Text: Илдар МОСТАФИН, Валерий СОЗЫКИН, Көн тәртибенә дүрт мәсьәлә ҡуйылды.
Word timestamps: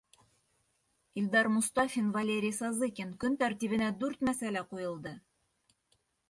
Илдар 1.19 1.47
МОСТАФИН, 1.55 2.07
Валерий 2.15 2.55
СОЗЫКИН, 2.61 3.11
Көн 3.25 3.37
тәртибенә 3.43 3.91
дүрт 4.01 4.25
мәсьәлә 4.31 4.65
ҡуйылды. 4.73 5.15